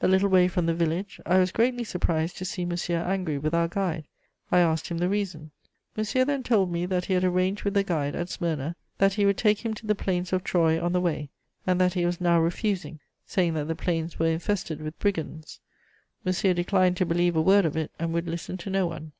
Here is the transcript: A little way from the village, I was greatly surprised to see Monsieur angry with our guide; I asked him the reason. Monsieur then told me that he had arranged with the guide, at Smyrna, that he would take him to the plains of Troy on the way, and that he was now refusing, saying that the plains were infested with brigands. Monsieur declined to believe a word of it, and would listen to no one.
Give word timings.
A 0.00 0.08
little 0.08 0.28
way 0.28 0.48
from 0.48 0.66
the 0.66 0.74
village, 0.74 1.20
I 1.24 1.38
was 1.38 1.52
greatly 1.52 1.84
surprised 1.84 2.36
to 2.38 2.44
see 2.44 2.64
Monsieur 2.64 2.98
angry 3.00 3.38
with 3.38 3.54
our 3.54 3.68
guide; 3.68 4.08
I 4.50 4.58
asked 4.58 4.88
him 4.88 4.98
the 4.98 5.08
reason. 5.08 5.52
Monsieur 5.96 6.24
then 6.24 6.42
told 6.42 6.72
me 6.72 6.84
that 6.86 7.04
he 7.04 7.14
had 7.14 7.22
arranged 7.22 7.62
with 7.62 7.74
the 7.74 7.84
guide, 7.84 8.16
at 8.16 8.28
Smyrna, 8.28 8.74
that 8.98 9.12
he 9.14 9.24
would 9.24 9.38
take 9.38 9.64
him 9.64 9.74
to 9.74 9.86
the 9.86 9.94
plains 9.94 10.32
of 10.32 10.42
Troy 10.42 10.82
on 10.82 10.92
the 10.94 11.00
way, 11.00 11.28
and 11.64 11.80
that 11.80 11.94
he 11.94 12.04
was 12.04 12.20
now 12.20 12.40
refusing, 12.40 12.98
saying 13.24 13.54
that 13.54 13.68
the 13.68 13.76
plains 13.76 14.18
were 14.18 14.26
infested 14.26 14.82
with 14.82 14.98
brigands. 14.98 15.60
Monsieur 16.24 16.54
declined 16.54 16.96
to 16.96 17.06
believe 17.06 17.36
a 17.36 17.40
word 17.40 17.64
of 17.64 17.76
it, 17.76 17.92
and 18.00 18.12
would 18.12 18.26
listen 18.26 18.56
to 18.56 18.70
no 18.70 18.88
one. 18.88 19.12